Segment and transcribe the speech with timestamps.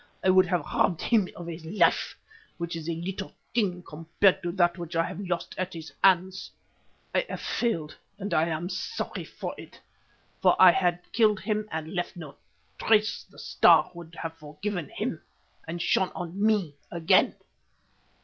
[0.23, 2.17] I would have robbed him of his life,
[2.57, 6.49] which is a little thing compared to that which I have lost at his hands.
[7.13, 9.79] I have failed, and I am sorry for it,
[10.41, 12.35] for had I killed him and left no
[12.79, 15.21] trace the Star would have forgotten him
[15.67, 17.35] and shone on me again."